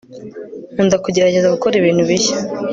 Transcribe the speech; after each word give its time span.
nkunda 0.73 0.95
kugerageza 1.03 1.53
gukora 1.55 1.73
ibintu 1.77 2.01
bishya 2.09 2.37